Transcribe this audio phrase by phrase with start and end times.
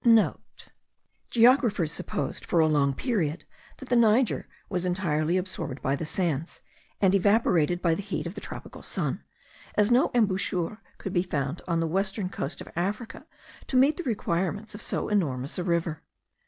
[0.03, 3.45] *(* Geographers supposed, for a long period,
[3.77, 6.59] that the Niger was entirely absorbed by the sands,
[6.99, 9.23] and evaporated by the heat of the tropical sun,
[9.75, 13.27] as no embouchure could be found on the western coast of Africa
[13.67, 16.01] to meet the requirements of so enormous a river.